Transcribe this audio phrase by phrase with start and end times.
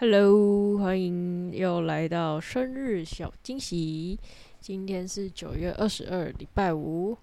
[0.00, 4.16] Hello，欢迎又来到生日小惊喜。
[4.60, 7.18] 今天是九月二十二，礼拜五。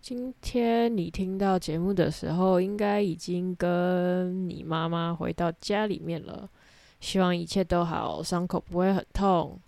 [0.00, 6.48] 今天你听到节目的时候，应该已经跟你妈妈回到家里面了。
[7.00, 9.60] 希望一切都好，伤口不会很痛。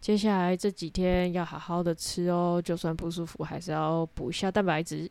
[0.00, 5.08] 接下来这几天要好好的吃哦，就算不舒服，还是要补一下蛋白质。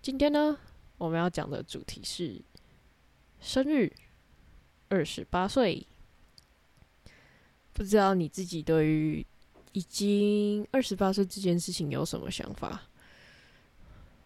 [0.00, 0.58] 今天呢，
[0.98, 2.42] 我们要讲的主题是
[3.38, 3.92] 生日，
[4.92, 5.86] 二十八岁。
[7.72, 9.26] 不知道你自己对于
[9.72, 12.82] 已经二十八岁这件事情有什么想法？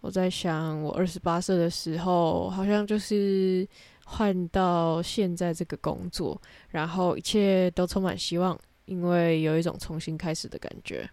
[0.01, 3.67] 我在想，我二十八岁的时候，好像就是
[4.05, 6.41] 换到现在这个工作，
[6.71, 8.59] 然后一切都充满希望。
[8.87, 11.09] 因为有一种重新开始的感觉，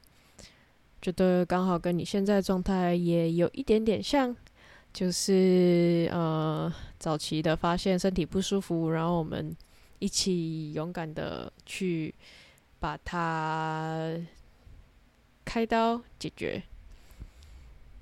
[1.01, 4.35] 觉得刚好跟你现在状态也有一点点像，
[4.93, 9.55] 就是呃早期的发现身体不舒服，然后我们
[9.97, 12.13] 一起勇敢的去
[12.79, 14.15] 把它
[15.43, 16.61] 开刀解决。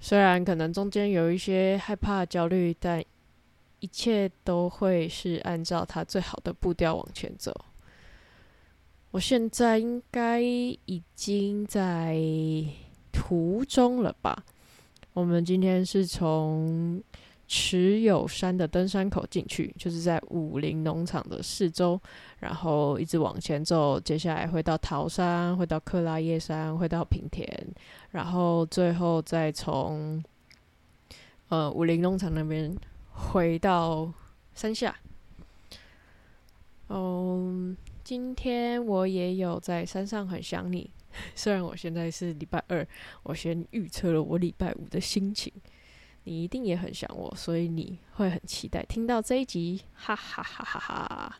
[0.01, 3.01] 虽然可能中间有一些害怕、焦虑，但
[3.79, 7.55] 一切都会是按照它最好的步调往前走。
[9.11, 12.19] 我现在应该已经在
[13.11, 14.43] 途中了吧？
[15.13, 17.01] 我们今天是从
[17.47, 21.99] 持有山的登山口进去，就是在武林农场的四周，
[22.39, 27.47] 然后一直往前走，接下来会到桃山，会到克拉叶山，会到平田，
[28.11, 30.23] 然后最后再从
[31.49, 32.75] 呃武林农场那边
[33.11, 34.11] 回到
[34.53, 34.95] 山下。
[36.89, 37.77] 嗯。
[38.03, 40.89] 今天我也有在山上很想你，
[41.35, 42.87] 虽然我现在是礼拜二，
[43.23, 45.51] 我先预测了我礼拜五的心情。
[46.23, 51.39] 你一定也很想我，所以你会很期待听到这一集，哈哈哈哈哈。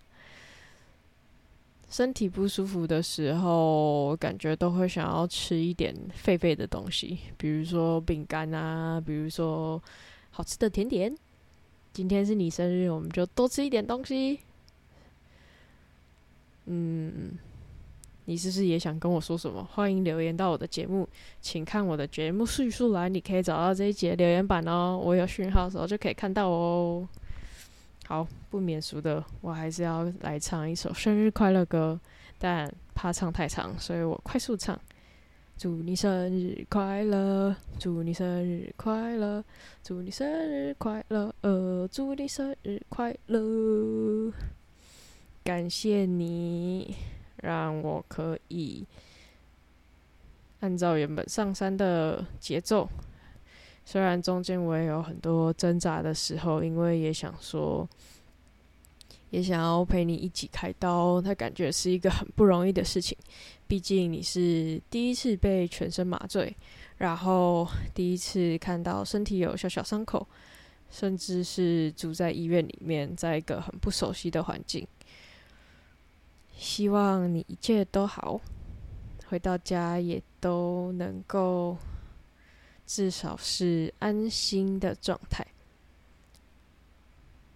[1.88, 9.82] 身体不舒服的时候，感觉都会想要吃一点废废的东西，比如说饼干啊，比如说
[10.32, 11.16] 好吃的甜点。
[11.94, 14.40] 今天是你生日，我们就多吃一点东西。
[16.66, 17.38] 嗯，
[18.32, 19.62] 你是不是也想跟我说什么？
[19.74, 21.06] 欢迎留言到我的节目，
[21.42, 24.98] 请看我的节目叙述栏，你可以找到这一节留言板哦。
[25.04, 27.06] 我有讯号的时候就可以看到哦。
[28.08, 32.00] 好，不免俗的，我还是要来唱一首生日快乐歌，
[32.40, 34.80] 但怕唱太长，所以我快速唱。
[35.58, 39.44] 祝你生日快乐，祝你生日快乐，
[39.84, 44.32] 祝你生日快乐，呃，祝你生日快乐。
[45.44, 46.96] 感谢你，
[47.42, 48.86] 让我可以
[50.62, 52.88] 按照原本上山的节奏。
[53.84, 57.88] 虽然中间我也有很多挣扎的时候，因为也想说，
[59.32, 61.20] 也想要陪你一起开刀。
[61.20, 63.18] 他感觉是一个很不容易的事情，
[63.68, 66.56] 毕竟你是第一次被全身麻醉，
[67.00, 70.26] 然后第一次看到身体有小小伤口，
[70.92, 74.88] 甚至是住在医院里面，在一个很不熟悉的环境。
[76.62, 78.40] 希望你一切都好，
[79.26, 81.76] 回到家也都能够
[82.86, 85.46] 至少是安心的状态。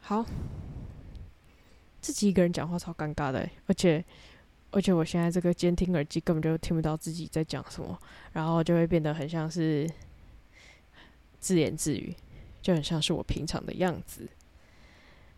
[0.01, 0.25] 好，
[2.01, 4.03] 自己一个人讲话超尴尬的，而且
[4.71, 7.95] 而且我现在这个监听耳机根本就听不到自己在讲什么，
[8.33, 9.87] 然后就会变得很像是
[11.39, 12.15] 自言自语，
[12.59, 14.27] 就很像是我平常的样子。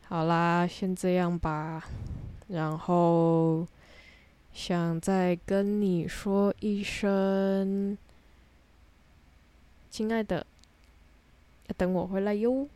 [0.03, 1.83] 好啦，先这样吧。
[2.47, 3.67] 然后
[4.53, 7.97] 想再跟你说一声，
[9.89, 10.45] 亲爱的，
[11.75, 12.67] 等我回来哟。